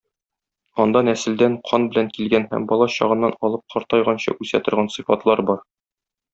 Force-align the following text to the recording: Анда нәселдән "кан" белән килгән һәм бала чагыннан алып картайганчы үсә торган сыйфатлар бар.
Анда 0.85 1.03
нәселдән 1.09 1.57
"кан" 1.71 1.85
белән 1.91 2.09
килгән 2.15 2.49
һәм 2.55 2.67
бала 2.73 2.89
чагыннан 2.95 3.37
алып 3.51 3.67
картайганчы 3.77 4.37
үсә 4.47 4.65
торган 4.69 4.93
сыйфатлар 4.99 5.49
бар. 5.53 5.67